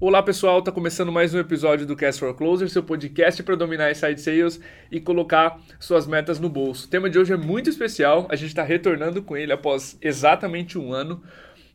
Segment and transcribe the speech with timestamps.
[0.00, 3.90] Olá pessoal, tá começando mais um episódio do Cast for Closer, seu podcast para dominar
[3.90, 4.60] inside sales
[4.92, 6.86] e colocar suas metas no bolso.
[6.86, 10.78] O tema de hoje é muito especial, a gente está retornando com ele após exatamente
[10.78, 11.20] um ano.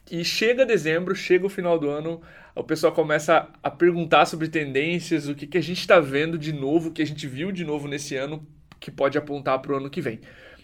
[0.10, 2.22] E chega dezembro, chega o final do ano,
[2.56, 6.54] o pessoal começa a perguntar sobre tendências, o que, que a gente está vendo de
[6.54, 8.48] novo, o que a gente viu de novo nesse ano
[8.80, 10.22] que pode apontar para o ano que vem.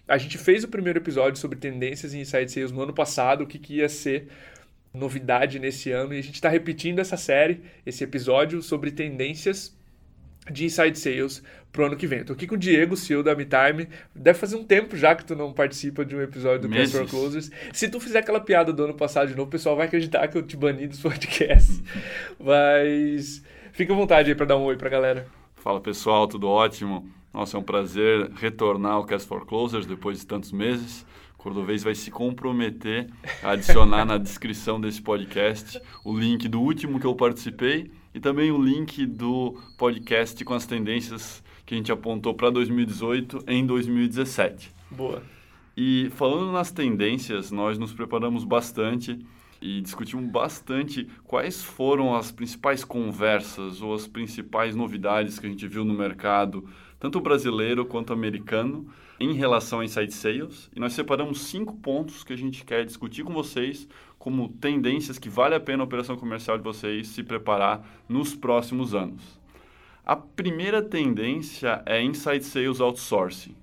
[0.07, 3.48] A gente fez o primeiro episódio sobre tendências em inside sales no ano passado, o
[3.48, 4.30] que, que ia ser
[4.94, 9.78] novidade nesse ano e a gente está repetindo essa série, esse episódio sobre tendências
[10.50, 12.21] de inside sales pro ano que vem.
[12.21, 13.88] Estou aqui com o Diego, CEO da MeTime.
[14.15, 17.07] Deve fazer um tempo já que tu não participa de um episódio do Cast for
[17.07, 17.52] Closers.
[17.71, 20.38] Se tu fizer aquela piada do ano passado de novo, o pessoal vai acreditar que
[20.38, 21.84] eu te bani dos podcasts.
[22.40, 25.28] Mas fica à vontade aí para dar um oi para a galera.
[25.56, 27.07] Fala pessoal, tudo ótimo?
[27.34, 31.06] Nossa, é um prazer retornar ao Cast for Closers depois de tantos meses.
[31.39, 33.09] Cordovez vai se comprometer
[33.42, 38.52] a adicionar na descrição desse podcast o link do último que eu participei e também
[38.52, 44.76] o link do podcast com as tendências que a gente apontou para 2018 em 2017.
[44.92, 45.23] Boa.
[45.78, 49.17] E falando nas tendências, nós nos preparamos bastante
[49.62, 55.66] e discutimos bastante quais foram as principais conversas ou as principais novidades que a gente
[55.70, 56.67] viu no mercado,
[57.00, 62.31] tanto brasileiro quanto americano em relação a Inside Sales e nós separamos cinco pontos que
[62.31, 66.58] a gente quer discutir com vocês como tendências que vale a pena a operação comercial
[66.58, 69.39] de vocês se preparar nos próximos anos.
[70.06, 73.56] A primeira tendência é Inside Sales Outsourcing.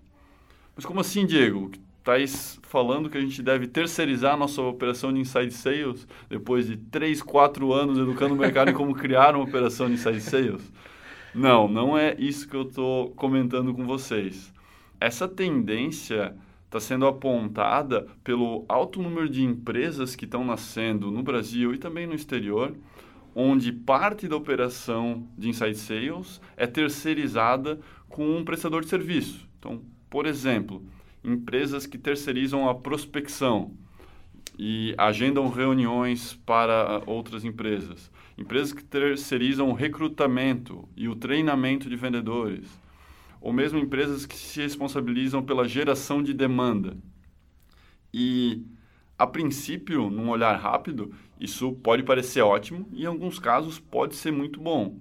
[0.75, 1.71] Mas como assim, Diego?
[1.99, 6.77] Estás falando que a gente deve terceirizar a nossa operação de Inside Sales depois de
[6.77, 10.73] 3, 4 anos educando o mercado em como criar uma operação de Inside Sales?
[11.35, 14.55] Não, não é isso que eu estou comentando com vocês
[15.01, 21.75] essa tendência está sendo apontada pelo alto número de empresas que estão nascendo no Brasil
[21.75, 22.75] e também no exterior,
[23.35, 29.49] onde parte da operação de inside sales é terceirizada com um prestador de serviço.
[29.59, 30.83] Então, por exemplo,
[31.23, 33.73] empresas que terceirizam a prospecção
[34.59, 41.97] e agendam reuniões para outras empresas, empresas que terceirizam o recrutamento e o treinamento de
[41.97, 42.86] vendedores
[43.47, 46.97] ou mesmo empresas que se responsabilizam pela geração de demanda.
[48.13, 48.65] E,
[49.17, 54.33] a princípio, num olhar rápido, isso pode parecer ótimo e, em alguns casos, pode ser
[54.33, 54.99] muito bom.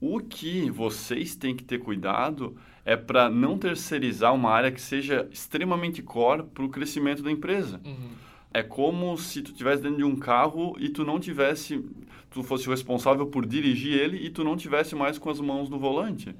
[0.00, 5.28] O que vocês têm que ter cuidado é para não terceirizar uma área que seja
[5.32, 7.80] extremamente core para o crescimento da empresa.
[7.84, 8.10] Uhum.
[8.52, 11.84] É como se tu estivesse dentro de um carro e tu não tivesse,
[12.30, 15.68] tu fosse o responsável por dirigir ele e tu não tivesse mais com as mãos
[15.68, 16.36] no volante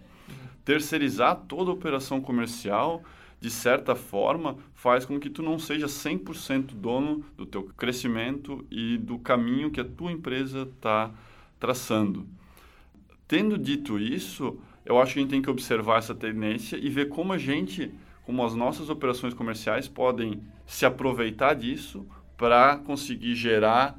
[0.64, 3.02] terceirizar toda a operação comercial,
[3.40, 8.96] de certa forma, faz com que tu não seja 100% dono do teu crescimento e
[8.96, 11.12] do caminho que a tua empresa está
[11.60, 12.26] traçando.
[13.28, 17.08] Tendo dito isso, eu acho que a gente tem que observar essa tendência e ver
[17.08, 17.92] como a gente,
[18.24, 23.98] como as nossas operações comerciais podem se aproveitar disso para conseguir gerar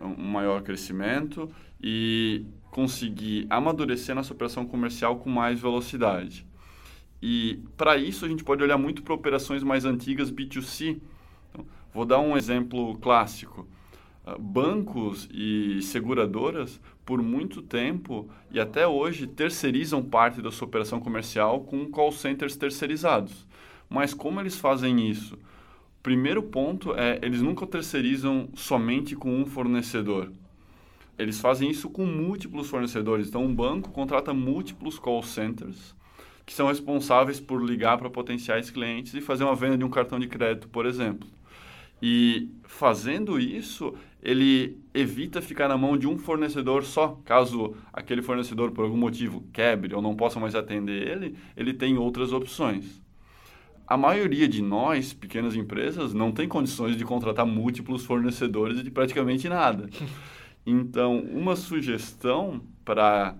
[0.00, 1.50] um maior crescimento
[1.82, 2.44] e
[2.76, 6.46] conseguir amadurecer nossa operação comercial com mais velocidade.
[7.22, 11.00] E para isso a gente pode olhar muito para operações mais antigas B2C.
[11.48, 13.66] Então, vou dar um exemplo clássico.
[14.26, 21.00] Ah, bancos e seguradoras, por muito tempo e até hoje, terceirizam parte da sua operação
[21.00, 23.46] comercial com call centers terceirizados.
[23.88, 25.38] Mas como eles fazem isso?
[26.02, 30.30] Primeiro ponto é, eles nunca terceirizam somente com um fornecedor
[31.18, 33.28] eles fazem isso com múltiplos fornecedores.
[33.28, 35.96] Então, um banco contrata múltiplos call centers
[36.46, 40.16] que são responsáveis por ligar para potenciais clientes e fazer uma venda de um cartão
[40.16, 41.28] de crédito, por exemplo.
[42.00, 47.18] E fazendo isso, ele evita ficar na mão de um fornecedor só.
[47.24, 51.98] Caso aquele fornecedor, por algum motivo, quebre ou não possa mais atender ele, ele tem
[51.98, 53.02] outras opções.
[53.84, 59.48] A maioria de nós, pequenas empresas, não tem condições de contratar múltiplos fornecedores de praticamente
[59.48, 59.88] nada.
[60.66, 63.36] Então, uma sugestão para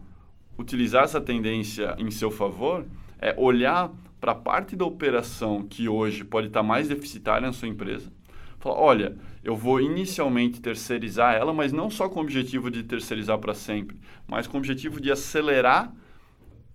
[0.56, 2.86] utilizar essa tendência em seu favor
[3.18, 3.90] é olhar
[4.20, 8.12] para a parte da operação que hoje pode estar mais deficitária na sua empresa.
[8.60, 13.38] Falar, olha, eu vou inicialmente terceirizar ela, mas não só com o objetivo de terceirizar
[13.38, 13.96] para sempre,
[14.26, 15.92] mas com o objetivo de acelerar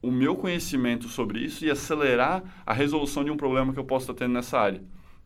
[0.01, 4.11] o meu conhecimento sobre isso e acelerar a resolução de um problema que eu posso
[4.11, 4.81] estar tendo nessa área.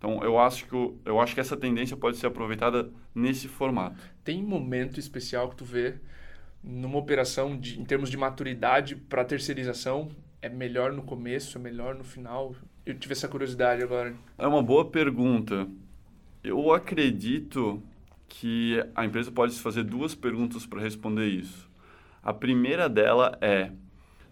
[0.06, 3.98] Então, eu acho, que, eu, eu acho que essa tendência pode ser aproveitada nesse formato.
[4.24, 5.96] Tem momento especial que tu vê
[6.64, 10.12] numa operação de, em termos de maturidade para terceirização?
[10.44, 12.56] É melhor no começo, é melhor no final?
[12.86, 14.14] Eu tive essa curiosidade agora.
[14.38, 15.68] É uma boa pergunta.
[16.44, 17.82] Eu acredito
[18.28, 21.68] que a empresa pode se fazer duas perguntas para responder isso.
[22.22, 23.72] A primeira dela é,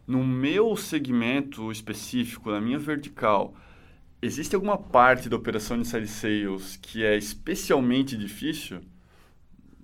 [0.06, 3.56] no meu segmento específico, na minha vertical,
[4.24, 8.80] existe alguma parte da operação de inside sales que é especialmente difícil?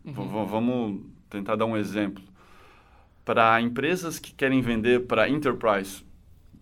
[0.05, 0.45] Uhum.
[0.45, 2.23] Vamos tentar dar um exemplo.
[3.25, 6.03] Para empresas que querem vender para enterprise,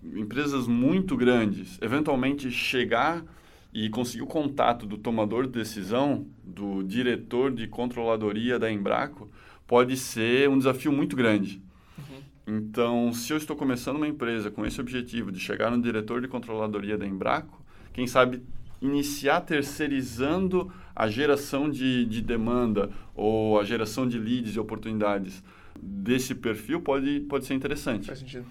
[0.03, 3.23] empresas muito grandes, eventualmente chegar
[3.71, 9.29] e conseguir o contato do tomador de decisão, do diretor de controladoria da Embraco,
[9.67, 11.61] pode ser um desafio muito grande.
[11.97, 12.55] Uhum.
[12.57, 16.27] Então, se eu estou começando uma empresa com esse objetivo de chegar no diretor de
[16.27, 17.63] controladoria da Embraco,
[17.97, 18.43] quem sabe
[18.79, 25.43] iniciar terceirizando a geração de, de demanda ou a geração de leads e oportunidades
[25.81, 28.05] desse perfil pode, pode ser interessante.
[28.05, 28.45] Faz sentido.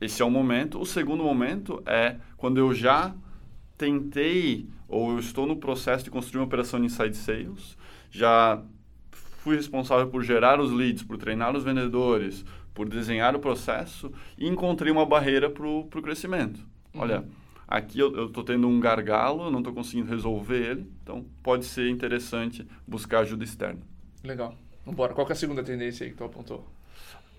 [0.00, 0.80] Esse é o momento.
[0.80, 3.14] O segundo momento é quando eu já
[3.78, 7.78] tentei ou eu estou no processo de construir uma operação de inside sales,
[8.10, 8.60] já
[9.12, 12.44] fui responsável por gerar os leads, por treinar os vendedores,
[12.74, 16.58] por desenhar o processo e encontrei uma barreira para o crescimento.
[16.92, 17.41] Uhum.
[17.72, 21.88] Aqui eu estou tendo um gargalo, eu não estou conseguindo resolver ele, então pode ser
[21.88, 23.80] interessante buscar ajuda externa.
[24.22, 24.54] Legal.
[24.84, 25.14] Vambora.
[25.14, 26.68] Qual é a segunda tendência aí que tu apontou?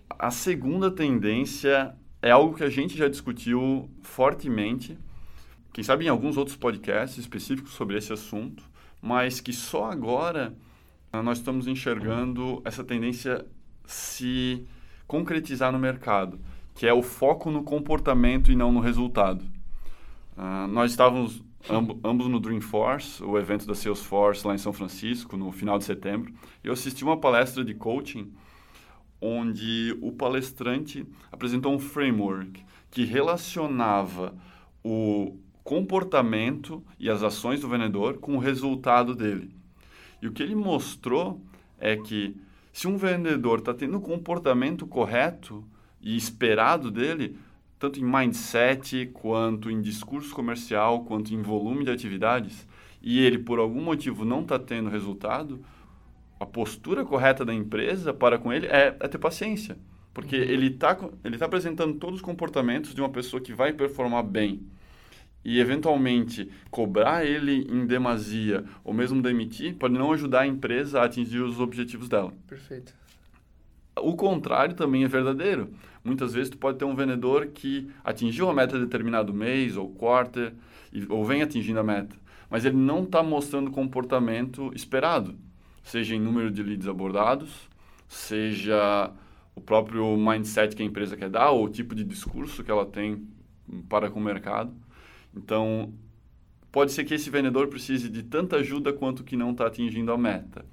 [0.09, 4.97] A segunda tendência é algo que a gente já discutiu fortemente,
[5.71, 8.63] quem sabe em alguns outros podcasts específicos sobre esse assunto,
[9.00, 10.56] mas que só agora
[11.12, 13.45] ah, nós estamos enxergando essa tendência
[13.85, 14.65] se
[15.06, 16.39] concretizar no mercado,
[16.74, 19.53] que é o foco no comportamento e não no resultado.
[20.38, 25.38] Uh, nós estávamos amb ambos no Dreamforce, o evento da Salesforce lá em São Francisco,
[25.38, 26.33] no final de setembro,
[26.63, 28.33] eu assisti uma palestra de coaching
[29.21, 34.35] onde o palestrante apresentou um framework que relacionava
[34.83, 39.56] o comportamento e as ações do vendedor com o resultado dele.
[40.21, 41.39] E o que ele mostrou
[41.80, 42.35] é que
[42.74, 45.63] se um vendedor está tendo o comportamento correto
[46.01, 47.38] e esperado dele,
[47.83, 52.65] tanto em mindset, quanto em discurso comercial, quanto em volume de atividades,
[53.01, 55.59] e ele por algum motivo não está tendo resultado,
[56.39, 59.77] a postura correta da empresa para com ele é, é ter paciência.
[60.13, 60.44] Porque uhum.
[60.44, 64.65] ele está ele tá apresentando todos os comportamentos de uma pessoa que vai performar bem.
[65.44, 71.03] E, eventualmente, cobrar ele em demasia ou mesmo demitir pode não ajudar a empresa a
[71.03, 72.31] atingir os objetivos dela.
[72.47, 72.94] Perfeito.
[73.98, 75.69] O contrário também é verdadeiro.
[76.04, 79.90] Muitas vezes tu pode ter um vendedor que atingiu a meta de determinado mês ou
[79.90, 80.54] quarter,
[81.10, 82.16] ou vem atingindo a meta,
[82.50, 85.36] mas ele não está mostrando comportamento esperado
[85.84, 87.69] seja em número de leads abordados,
[88.07, 89.12] seja
[89.54, 92.86] o próprio mindset que a empresa quer dar ou o tipo de discurso que ela
[92.86, 93.28] tem
[93.90, 94.74] para com o mercado.
[95.36, 95.94] Então,
[96.72, 100.18] pode ser que esse vendedor precise de tanta ajuda quanto que não está atingindo a
[100.18, 100.66] meta,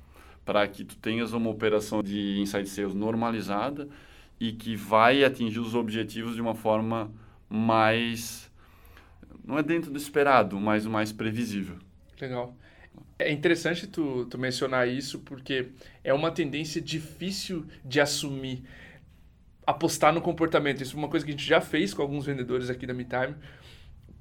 [0.45, 3.89] para que tu tenhas uma operação de inside sales normalizada
[4.39, 7.11] e que vai atingir os objetivos de uma forma
[7.49, 8.51] mais
[9.45, 11.77] não é dentro do esperado, mas mais previsível.
[12.21, 12.55] Legal.
[13.19, 15.71] É interessante tu, tu mencionar isso porque
[16.05, 18.63] é uma tendência difícil de assumir.
[19.67, 20.83] Apostar no comportamento.
[20.83, 23.35] Isso é uma coisa que a gente já fez com alguns vendedores aqui da MeTime.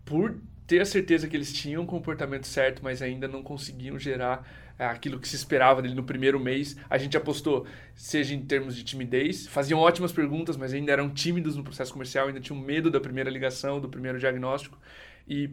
[0.04, 0.39] Por
[0.69, 4.86] ter a certeza que eles tinham o comportamento certo, mas ainda não conseguiam gerar é,
[4.86, 6.77] aquilo que se esperava dele no primeiro mês.
[6.88, 11.55] A gente apostou, seja em termos de timidez, faziam ótimas perguntas, mas ainda eram tímidos
[11.55, 14.77] no processo comercial, ainda tinham medo da primeira ligação, do primeiro diagnóstico.
[15.27, 15.50] E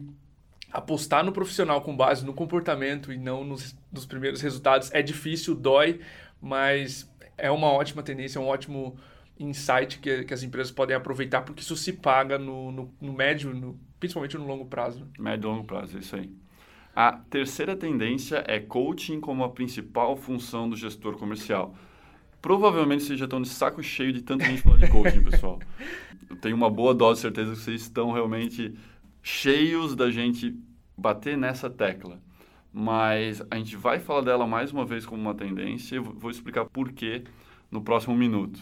[0.71, 5.55] apostar no profissional com base no comportamento e não nos, nos primeiros resultados é difícil,
[5.55, 5.99] dói,
[6.39, 8.95] mas é uma ótima tendência, é um ótimo
[9.39, 13.51] insight que, que as empresas podem aproveitar, porque isso se paga no, no, no médio,
[13.51, 15.07] no, principalmente no longo prazo.
[15.17, 16.29] Médio e longo prazo, é isso aí.
[16.95, 21.75] A terceira tendência é coaching como a principal função do gestor comercial.
[22.41, 25.59] Provavelmente vocês já estão de saco cheio de tanto a gente falar de coaching, pessoal.
[26.29, 28.73] Eu tenho uma boa dose de certeza que vocês estão realmente
[29.21, 30.55] cheios da gente
[30.97, 32.19] bater nessa tecla.
[32.73, 36.65] Mas a gente vai falar dela mais uma vez como uma tendência e vou explicar
[36.65, 37.23] por quê
[37.71, 38.59] no próximo minuto.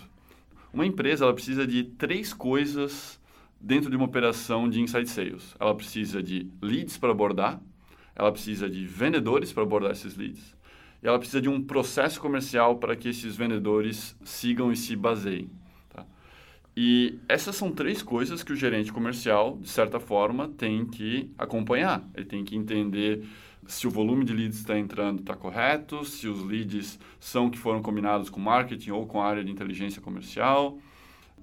[0.73, 3.19] Uma empresa ela precisa de três coisas
[3.65, 5.55] dentro de uma operação de inside sales.
[5.59, 7.59] Ela precisa de leads para abordar,
[8.15, 10.55] ela precisa de vendedores para abordar esses leads,
[11.01, 15.49] e ela precisa de um processo comercial para que esses vendedores sigam e se baseiem.
[16.77, 22.03] E essas são três coisas que o gerente comercial, de certa forma, tem que acompanhar.
[22.13, 23.23] Ele tem que entender
[23.65, 27.81] se o volume de leads está entrando está correto, se os leads são que foram
[27.81, 30.77] combinados com marketing ou com a área de inteligência comercial.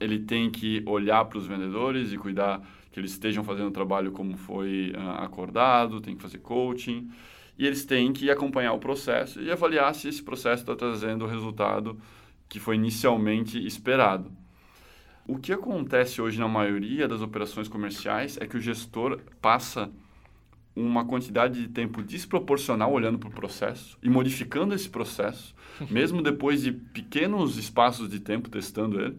[0.02, 4.12] Ele tem que olhar para os vendedores e cuidar que eles estejam fazendo o trabalho
[4.12, 7.10] como foi uh, acordado, tem que fazer coaching.
[7.58, 11.28] E eles têm que acompanhar o processo e avaliar se esse processo está trazendo o
[11.28, 11.98] resultado
[12.48, 14.30] que foi inicialmente esperado.
[15.26, 19.90] O que acontece hoje na maioria das operações comerciais é que o gestor passa
[20.74, 25.54] uma quantidade de tempo desproporcional olhando para o processo e modificando esse processo,
[25.90, 29.16] mesmo depois de pequenos espaços de tempo testando ele,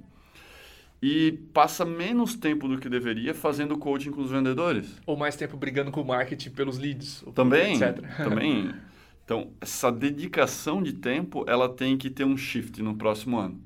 [1.06, 5.02] e passa menos tempo do que deveria fazendo coaching com os vendedores.
[5.06, 8.00] Ou mais tempo brigando com o marketing pelos leads, também, etc.
[8.16, 8.74] Também.
[9.26, 13.60] Então, essa dedicação de tempo, ela tem que ter um shift no próximo ano.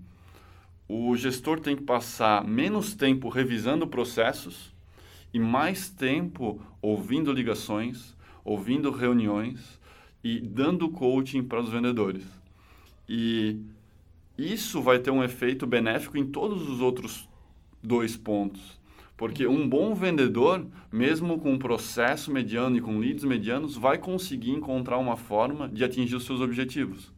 [0.89, 4.73] O gestor tem que passar menos tempo revisando processos
[5.31, 9.79] e mais tempo ouvindo ligações, ouvindo reuniões
[10.23, 12.23] e dando coaching para os vendedores.
[13.07, 13.61] E
[14.37, 17.27] isso vai ter um efeito benéfico em todos os outros
[17.81, 18.79] dois pontos.
[19.15, 24.51] Porque um bom vendedor, mesmo com um processo mediano e com leads medianos, vai conseguir
[24.51, 27.11] encontrar uma forma de atingir os seus objetivos.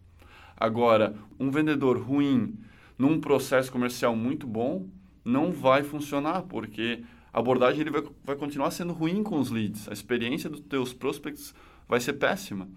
[0.55, 2.57] Agora, um vendedor ruim
[2.97, 4.87] num processo comercial muito bom
[5.25, 9.89] não vai funcionar, porque a abordagem ele vai, vai continuar sendo ruim com os leads.
[9.89, 11.53] A experiência dos teus prospects
[11.87, 12.69] vai ser péssima.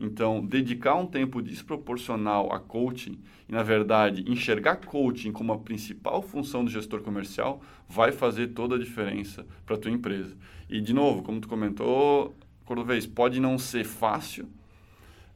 [0.00, 6.22] Então, dedicar um tempo desproporcional a coaching e, na verdade, enxergar coaching como a principal
[6.22, 10.34] função do gestor comercial vai fazer toda a diferença para a tua empresa.
[10.70, 14.48] E, de novo, como tu comentou, Cordovez, pode não ser fácil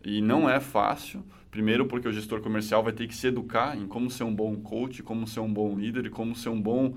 [0.02, 1.22] e não é fácil.
[1.50, 4.56] Primeiro, porque o gestor comercial vai ter que se educar em como ser um bom
[4.56, 6.96] coach, como ser um bom líder e como ser um bom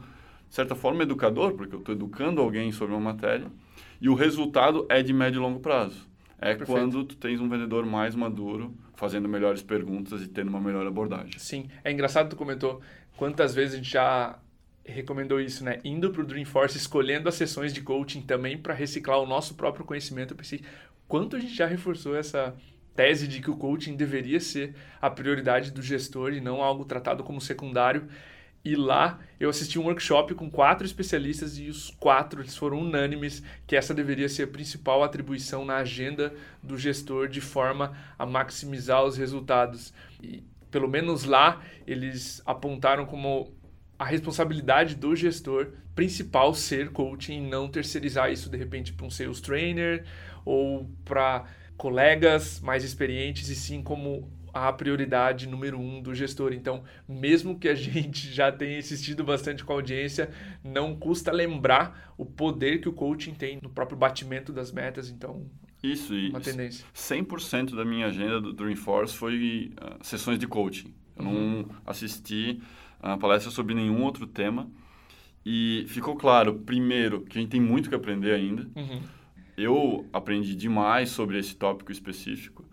[0.49, 3.47] de certa forma, educador, porque eu estou educando alguém sobre uma matéria,
[3.99, 6.06] e o resultado é de médio e longo prazo.
[6.39, 6.71] É Perfeito.
[6.71, 11.37] quando tu tens um vendedor mais maduro, fazendo melhores perguntas e tendo uma melhor abordagem.
[11.39, 12.81] Sim, é engraçado que tu comentou
[13.15, 14.39] quantas vezes a gente já
[14.85, 15.79] recomendou isso, né?
[15.83, 19.85] Indo para o Dreamforce, escolhendo as sessões de coaching também para reciclar o nosso próprio
[19.85, 20.33] conhecimento.
[20.33, 20.61] Eu pensei,
[21.07, 22.55] quanto a gente já reforçou essa
[22.95, 27.23] tese de que o coaching deveria ser a prioridade do gestor e não algo tratado
[27.23, 28.07] como secundário.
[28.67, 33.41] E lá eu assisti um workshop com quatro especialistas e os quatro eles foram unânimes
[33.65, 39.05] que essa deveria ser a principal atribuição na agenda do gestor de forma a maximizar
[39.05, 39.93] os resultados.
[40.21, 43.55] E pelo menos lá eles apontaram como
[43.97, 49.09] a responsabilidade do gestor principal ser coaching e não terceirizar isso de repente para um
[49.09, 50.03] sales trainer
[50.43, 51.45] ou para
[51.77, 54.29] colegas mais experientes e sim como
[54.65, 56.53] a prioridade número um do gestor.
[56.53, 60.29] Então, mesmo que a gente já tenha insistido bastante com a audiência,
[60.63, 65.09] não custa lembrar o poder que o coaching tem no próprio batimento das metas.
[65.09, 65.45] Então,
[65.83, 66.85] isso, uma tendência.
[66.93, 70.93] 100% da minha agenda do Dreamforce foi uh, sessões de coaching.
[71.15, 71.33] Eu uhum.
[71.33, 72.61] não assisti
[72.99, 74.69] a uh, palestra sobre nenhum outro tema.
[75.45, 78.69] E ficou claro, primeiro, que a gente tem muito que aprender ainda.
[78.75, 79.01] Uhum.
[79.57, 82.65] Eu aprendi demais sobre esse tópico específico.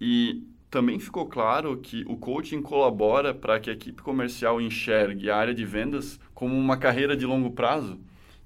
[0.00, 5.36] E também ficou claro que o coaching colabora para que a equipe comercial enxergue a
[5.36, 7.98] área de vendas como uma carreira de longo prazo.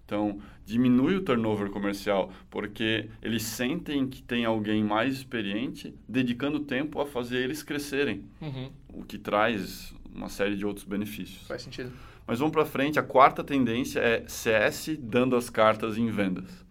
[0.04, 7.00] Então, diminui o turnover comercial, porque eles sentem que tem alguém mais experiente dedicando tempo
[7.00, 8.70] a fazer eles crescerem, uhum.
[8.92, 11.46] o que traz uma série de outros benefícios.
[11.46, 11.92] Faz sentido.
[12.26, 16.64] Mas vamos para frente, a quarta tendência é CS dando as cartas em vendas.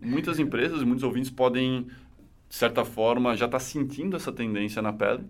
[0.00, 1.86] Muitas empresas, muitos ouvintes podem
[2.48, 5.24] de certa forma, já está sentindo essa tendência na pele.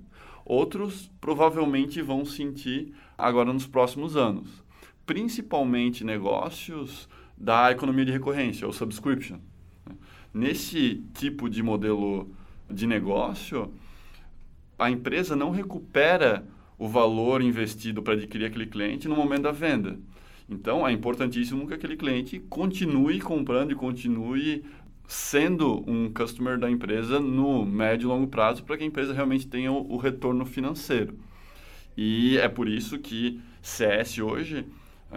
[0.44, 4.64] Outros provavelmente vão sentir agora nos próximos anos.
[5.04, 9.38] Principalmente negócios da economia de recorrência, ou subscription.
[10.32, 12.30] Nesse tipo de modelo
[12.70, 13.72] de negócio,
[14.78, 16.46] a empresa não recupera
[16.78, 19.98] o valor investido para adquirir aquele cliente no momento da venda.
[20.48, 24.64] Então, é importantíssimo que aquele cliente continue comprando e continue
[25.08, 29.48] sendo um customer da empresa no médio e longo prazo para que a empresa realmente
[29.48, 31.18] tenha o, o, retorno financeiro.
[31.96, 34.66] E é por isso que CS hoje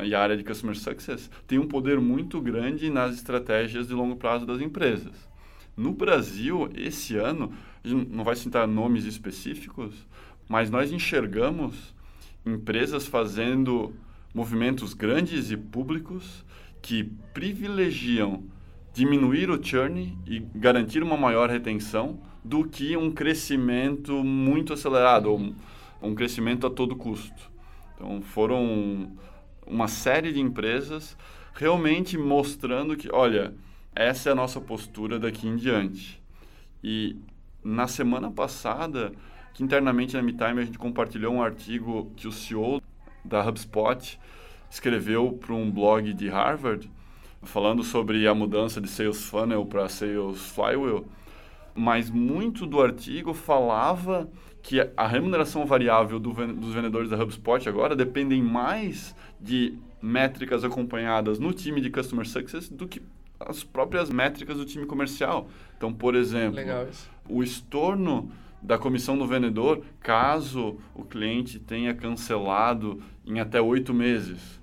[0.01, 4.15] e a área de Customer Success tem um poder muito grande nas estratégias de longo
[4.15, 5.29] prazo das empresas.
[5.75, 7.51] No Brasil, esse ano,
[7.83, 9.93] não vai citar nomes específicos,
[10.47, 11.93] mas nós enxergamos
[12.45, 13.93] empresas fazendo
[14.33, 16.45] movimentos grandes e públicos
[16.81, 18.43] que privilegiam
[18.93, 25.39] diminuir o churn e garantir uma maior retenção do que um crescimento muito acelerado, ou
[26.01, 27.51] um, crescimento a todo custo.
[27.95, 29.11] Então, foram
[29.65, 31.15] uma série de empresas
[31.53, 33.53] realmente mostrando que, olha,
[33.95, 36.21] essa é a nossa postura daqui em diante.
[36.83, 37.15] E
[37.63, 39.11] na semana passada,
[39.53, 42.81] que internamente na MeTime a gente compartilhou um artigo que o CEO
[43.23, 44.19] da HubSpot
[44.69, 46.89] escreveu para um blog de Harvard,
[47.43, 51.05] falando sobre a mudança de Sales Funnel para Sales Flywheel,
[51.73, 54.29] mas muito do artigo falava
[54.61, 61.39] que a remuneração variável do, dos vendedores da HubSpot agora dependem mais de métricas acompanhadas
[61.39, 63.01] no time de Customer Success do que
[63.39, 65.49] as próprias métricas do time comercial.
[65.77, 66.59] Então, por exemplo,
[67.27, 68.31] o estorno
[68.61, 74.60] da comissão do vendedor, caso o cliente tenha cancelado em até oito meses,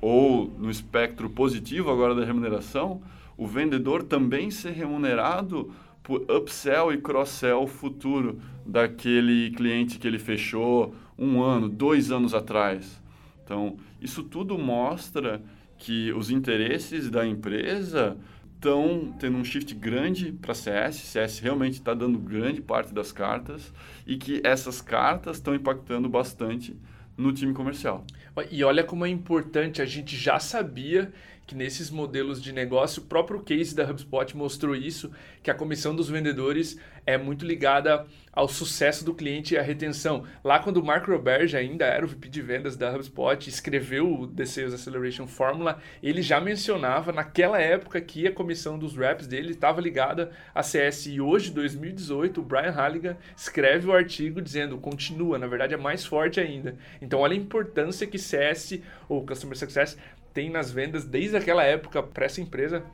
[0.00, 3.02] ou no espectro positivo agora da remuneração,
[3.36, 10.94] o vendedor também ser remunerado por upsell e cross-sell futuro daquele cliente que ele fechou
[11.18, 13.00] um ano, dois anos atrás.
[13.44, 15.42] Então, isso tudo mostra
[15.76, 18.16] que os interesses da empresa
[18.54, 23.72] estão tendo um shift grande para CS, CS realmente está dando grande parte das cartas
[24.06, 26.76] e que essas cartas estão impactando bastante
[27.16, 28.04] no time comercial.
[28.50, 31.12] E olha como é importante, a gente já sabia
[31.50, 35.10] que nesses modelos de negócio, o próprio case da HubSpot mostrou isso,
[35.42, 40.24] que a comissão dos vendedores é muito ligada ao sucesso do cliente e à retenção.
[40.44, 44.28] Lá quando o Mark Roberge ainda era o VP de vendas da HubSpot, escreveu o
[44.28, 49.50] The Sales Acceleration Formula, ele já mencionava naquela época que a comissão dos reps dele
[49.50, 51.06] estava ligada a CS.
[51.06, 56.04] E hoje, 2018, o Brian Halligan escreve o artigo dizendo continua, na verdade é mais
[56.04, 56.76] forte ainda.
[57.02, 58.78] Então olha a importância que CS
[59.08, 59.98] ou Customer Success
[60.32, 62.84] tem nas vendas desde aquela época para essa empresa,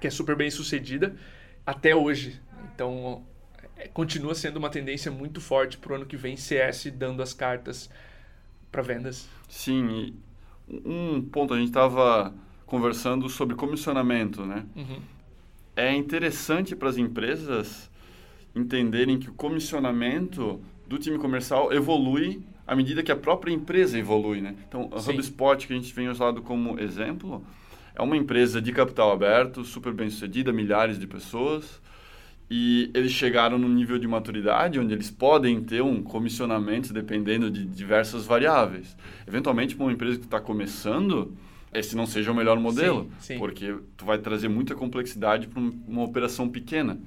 [0.00, 1.14] que é super bem sucedida,
[1.66, 2.40] até hoje.
[2.74, 3.22] Então,
[3.76, 7.32] é, continua sendo uma tendência muito forte para o ano que vem, CS dando as
[7.32, 7.90] cartas
[8.70, 9.28] para vendas.
[9.48, 10.14] Sim,
[10.68, 12.34] um ponto, a gente estava
[12.66, 14.64] conversando sobre comissionamento, né?
[14.74, 15.00] Uhum.
[15.76, 17.90] É interessante para as empresas
[18.54, 22.42] entenderem que o comissionamento do time comercial evolui
[22.72, 24.54] à medida que a própria empresa evolui, né?
[24.66, 24.96] Então, a.
[24.96, 27.44] HubSpot, que a gente vem usado como exemplo,
[27.94, 31.82] é uma empresa de capital aberto, super bem sucedida, milhares de pessoas,
[32.50, 37.66] e eles chegaram no nível de maturidade onde eles podem ter um comissionamento dependendo de
[37.66, 38.96] diversas variáveis.
[39.28, 41.36] Eventualmente, para uma empresa que está começando,
[41.74, 43.38] esse não seja o melhor modelo, sim, sim.
[43.38, 46.98] porque tu vai trazer muita complexidade para uma operação pequena.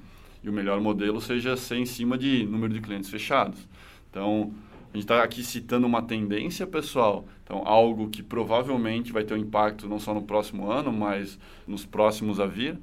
[0.43, 3.67] E o melhor modelo seja ser em cima de número de clientes fechados.
[4.11, 4.53] Então,
[4.95, 7.27] a gente está aqui citando uma tendência, pessoal.
[7.43, 11.85] Então, algo que provavelmente vai ter um impacto não só no próximo ano, mas nos
[11.85, 12.79] próximos a vir.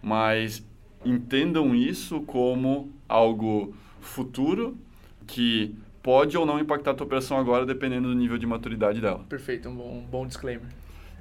[0.00, 0.64] Mas
[1.04, 4.78] entendam isso como algo futuro
[5.26, 9.24] que pode ou não impactar a tua operação agora, dependendo do nível de maturidade dela.
[9.28, 10.68] Perfeito, um bom, um bom disclaimer.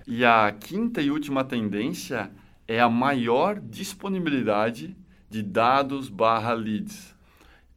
[0.05, 2.29] E a quinta e última tendência
[2.67, 4.95] é a maior disponibilidade
[5.27, 7.15] de dados barra leads.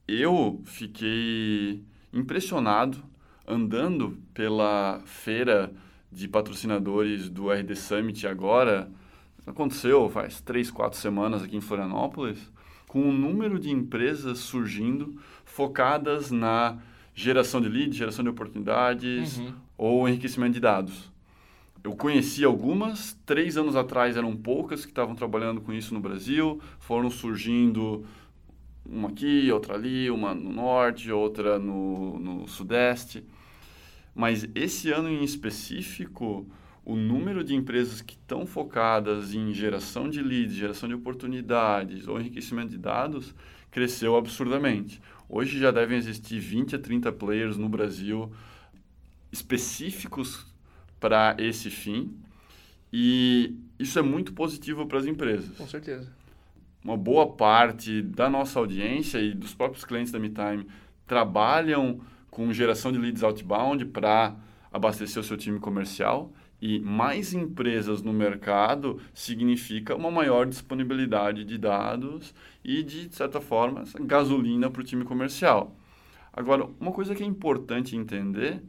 [0.06, 3.02] Eu fiquei impressionado
[3.46, 5.72] andando pela feira
[6.10, 8.90] de patrocinadores do RD Summit agora,
[9.46, 12.38] aconteceu faz três, quatro semanas aqui em Florianópolis,
[12.86, 16.78] com um número de empresas surgindo focadas na
[17.14, 19.52] geração de leads, geração de oportunidades uhum.
[19.76, 21.10] ou enriquecimento de dados.
[21.84, 26.60] Eu conheci algumas, três anos atrás eram poucas que estavam trabalhando com isso no Brasil,
[26.78, 28.04] foram surgindo
[28.84, 33.24] uma aqui, outra ali, uma no norte, outra no, no sudeste.
[34.14, 36.46] Mas esse ano em específico,
[36.84, 42.20] o número de empresas que estão focadas em geração de leads, geração de oportunidades ou
[42.20, 43.34] enriquecimento de dados
[43.70, 45.00] cresceu absurdamente.
[45.28, 48.30] Hoje já devem existir 20 a 30 players no Brasil
[49.30, 50.46] específicos
[51.00, 52.14] para esse fim
[52.92, 55.56] e isso é muito positivo para as empresas.
[55.56, 56.21] Com certeza
[56.84, 60.66] uma boa parte da nossa audiência e dos próprios clientes da MeTime
[61.06, 64.34] trabalham com geração de leads outbound para
[64.72, 71.58] abastecer o seu time comercial e mais empresas no mercado significa uma maior disponibilidade de
[71.58, 72.32] dados
[72.64, 75.76] e, de, de certa forma, gasolina para o time comercial.
[76.32, 78.62] Agora, uma coisa que é importante entender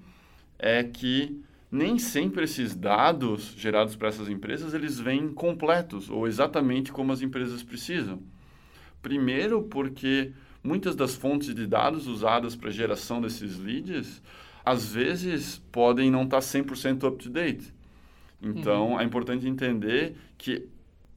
[0.57, 1.39] é que
[1.73, 7.23] nem sempre esses dados gerados para essas empresas eles vêm completos ou exatamente como as
[7.23, 8.21] empresas precisam.
[9.01, 10.31] Primeiro, porque
[10.63, 14.21] muitas das fontes de dados usadas para geração desses leads
[14.63, 17.73] às vezes podem não estar 100% up to date.
[18.39, 18.99] Então, uhum.
[18.99, 20.67] é importante entender que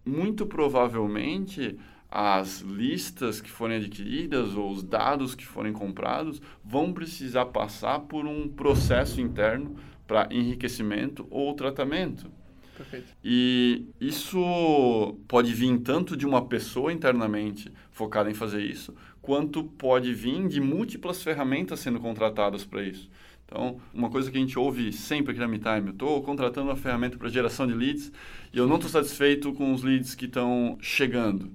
[0.07, 1.79] muito provavelmente
[2.11, 8.25] as listas que forem adquiridas ou os dados que forem comprados vão precisar passar por
[8.25, 12.31] um processo interno para enriquecimento ou tratamento.
[12.77, 13.07] Perfeito.
[13.25, 20.13] E isso pode vir tanto de uma pessoa internamente focada em fazer isso, quanto pode
[20.13, 23.09] vir de múltiplas ferramentas sendo contratadas para isso.
[23.47, 26.77] Então, uma coisa que a gente ouve sempre aqui na MeTime, eu estou contratando uma
[26.77, 28.13] ferramenta para geração de leads
[28.53, 31.51] e eu não estou satisfeito com os leads que estão chegando.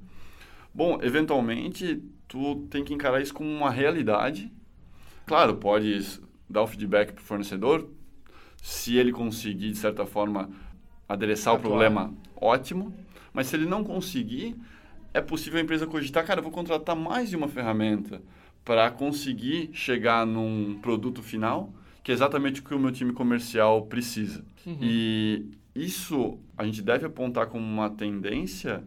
[0.74, 4.52] Bom, eventualmente, tu tem que encarar isso como uma realidade
[5.32, 7.90] claro, pode dar o feedback para o fornecedor.
[8.62, 10.50] Se ele conseguir, de certa forma,
[11.10, 11.66] adereçar Atuar.
[11.66, 12.94] o problema, ótimo.
[13.34, 14.56] Mas se ele não conseguir,
[15.14, 18.22] é possível a empresa cogitar, cara, eu vou contratar mais de uma ferramenta
[18.64, 23.86] para conseguir chegar num produto final que é exatamente o que o meu time comercial
[23.86, 24.44] precisa.
[24.66, 24.78] Uhum.
[24.82, 28.84] E isso a gente deve apontar como uma tendência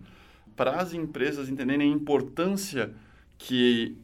[0.57, 2.93] para as empresas entenderem a importância
[3.39, 3.97] que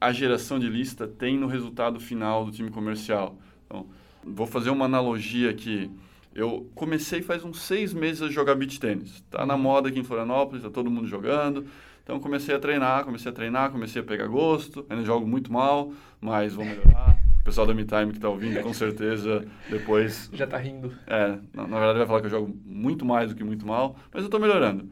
[0.00, 3.38] a geração de lista tem no resultado final do time comercial.
[3.66, 3.86] Então,
[4.34, 5.90] vou fazer uma analogia aqui.
[6.34, 9.24] Eu comecei faz uns seis meses a jogar beach tênis.
[9.30, 11.66] Tá na moda aqui em Florianópolis, tá todo mundo jogando.
[12.02, 14.86] Então comecei a treinar, comecei a treinar, comecei a pegar gosto.
[14.88, 17.18] Ainda jogo muito mal, mas vou melhorar.
[17.40, 20.30] O pessoal da MeTime que está ouvindo, com certeza, depois...
[20.34, 20.92] Já está rindo.
[21.06, 23.96] É, na, na, verdade vai falar que eu jogo muito mais do que muito mal,
[24.12, 24.88] mas eu estou melhorando.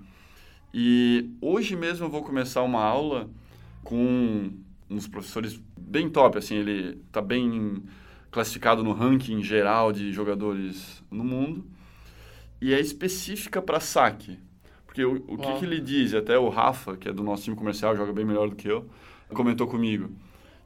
[0.75, 3.31] E hoje mesmo eu vou começar uma aula
[3.85, 4.51] com
[4.91, 7.83] uns professores bem top, assim, ele está bem
[8.31, 11.65] classificado no ranking geral de jogadores no mundo
[12.61, 14.39] e é específica para saque.
[14.87, 17.57] Porque o, o que, que, ele diz, até o Rafa, que é do nosso time
[17.57, 18.89] comercial, joga bem melhor do que eu,
[19.29, 20.11] comentou comigo,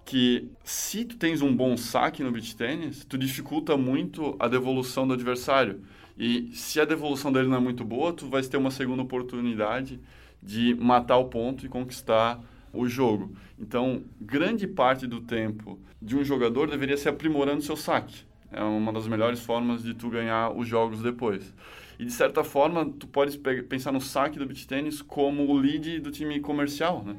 [0.05, 5.07] que se tu tens um bom saque no beach tênis, tu dificulta muito a devolução
[5.07, 5.83] do adversário.
[6.18, 10.01] E se a devolução dele não é muito boa, tu vai ter uma segunda oportunidade
[10.42, 12.40] de matar o ponto e conquistar
[12.72, 13.33] o jogo.
[13.59, 18.24] Então, grande parte do tempo de um jogador deveria ser aprimorando seu saque.
[18.52, 21.54] É uma das melhores formas de tu ganhar os jogos depois.
[21.98, 26.00] E de certa forma, tu podes pensar no saque do beach tênis como o lead
[26.00, 27.16] do time comercial, né?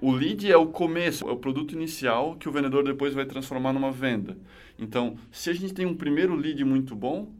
[0.00, 3.72] O lead é o começo, é o produto inicial que o vendedor depois vai transformar
[3.72, 4.36] numa venda.
[4.78, 7.32] Então, se a gente tem um primeiro lead muito bom,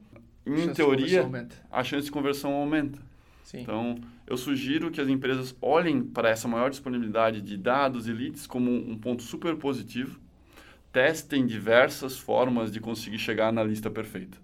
[0.46, 1.28] em teoria,
[1.70, 2.98] a chance de conversão aumenta.
[3.42, 3.60] Sim.
[3.60, 8.46] Então, eu sugiro que as empresas olhem para essa maior disponibilidade de dados e leads
[8.46, 10.18] como um ponto super positivo.
[10.92, 14.38] Testem diversas formas de conseguir chegar na lista perfeita.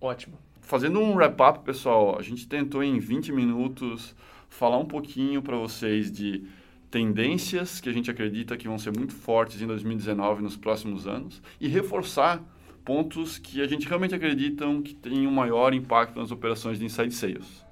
[0.00, 0.38] Ótimo.
[0.62, 4.14] Fazendo um wrap-up, pessoal, a gente tentou em 20 minutos
[4.48, 6.44] falar um pouquinho para vocês de
[6.90, 11.42] tendências que a gente acredita que vão ser muito fortes em 2019 nos próximos anos
[11.60, 12.42] e reforçar
[12.84, 17.14] pontos que a gente realmente acredita que têm um maior impacto nas operações de inside
[17.14, 17.69] sales.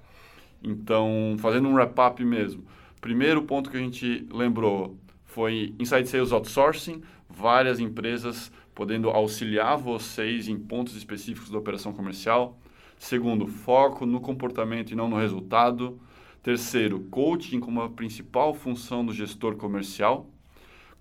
[0.62, 2.64] Então, fazendo um wrap-up mesmo,
[3.00, 10.48] primeiro ponto que a gente lembrou foi inside sales outsourcing, várias empresas podendo auxiliar vocês
[10.48, 12.58] em pontos específicos da operação comercial.
[12.98, 16.00] Segundo, foco no comportamento e não no resultado.
[16.42, 20.28] Terceiro, coaching como a principal função do gestor comercial.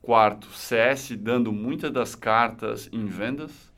[0.02, 3.72] Quarto, CS dando muitas das cartas em vendas.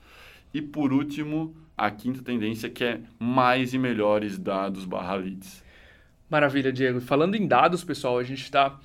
[0.53, 5.63] E por último, a quinta tendência que é mais e melhores dados barra leads.
[6.29, 7.01] Maravilha, Diego.
[7.01, 8.79] Falando em dados, pessoal, a gente está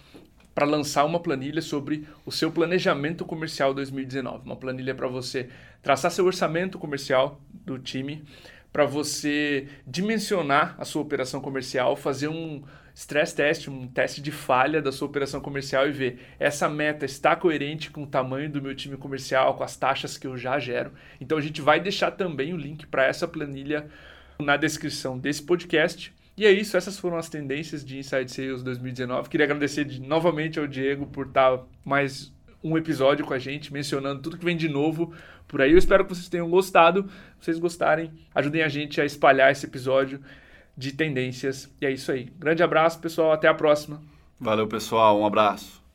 [0.55, 4.47] para lançar uma planilha sobre o seu planejamento comercial 2019.
[4.47, 5.51] Uma planilha para você
[5.83, 8.25] traçar seu orçamento comercial do time,
[8.73, 12.63] para você dimensionar a sua operação comercial, fazer um
[12.95, 17.37] stress test, um teste de falha da sua operação comercial e ver essa meta está
[17.37, 20.93] coerente com o tamanho do meu time comercial, com as taxas que eu já gero.
[21.21, 23.87] Então a gente vai deixar também o link para essa planilha
[24.41, 26.13] na descrição desse podcast.
[26.37, 29.29] E é isso, essas foram as tendências de Inside Sales 2019.
[29.29, 34.23] Queria agradecer de, novamente ao Diego por estar mais um episódio com a gente, mencionando
[34.23, 35.15] tudo que vem de novo
[35.47, 35.71] por aí.
[35.71, 37.09] Eu espero que vocês tenham gostado.
[37.39, 40.21] Se vocês gostarem, ajudem a gente a espalhar esse episódio
[40.77, 41.73] de tendências.
[41.81, 42.33] E é isso aí.
[42.37, 43.31] Grande abraço, pessoal.
[43.31, 44.03] Até a próxima.
[44.41, 45.21] Valeu, pessoal.
[45.21, 45.83] Um abraço.